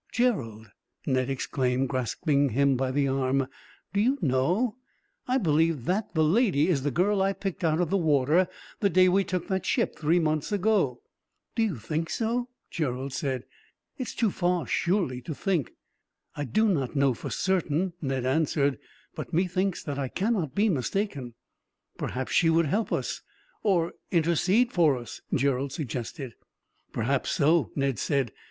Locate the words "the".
2.89-3.07, 6.15-6.23, 6.81-6.89, 7.91-7.97, 8.79-8.89